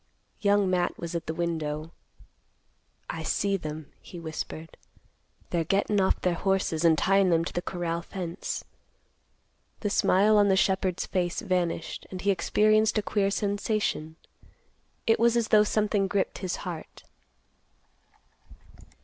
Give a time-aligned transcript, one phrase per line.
[0.39, 1.91] Young Matt was at the window.
[3.07, 4.75] "I see them," he whispered.
[5.51, 8.63] "They're gettin' off their horses, and tyin' them to the corral fence."
[9.81, 14.15] The smile on the shepherd's face vanished, and he experienced a queer sensation;
[15.05, 17.03] it was as though something gripped his heart.